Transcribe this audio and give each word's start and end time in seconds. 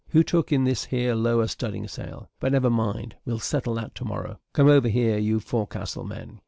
Who 0.13 0.23
took 0.23 0.51
in 0.51 0.63
this 0.63 0.85
here 0.85 1.13
lower 1.13 1.45
studding 1.45 1.87
sail? 1.87 2.31
But, 2.39 2.53
never 2.53 2.71
mind, 2.71 3.17
we'll 3.23 3.37
settle 3.37 3.75
that 3.75 3.93
to 3.93 4.03
morrow. 4.03 4.39
Come 4.51 4.67
over 4.67 4.87
here, 4.89 5.19
you 5.19 5.39
forecastle 5.39 6.05
men." 6.05 6.39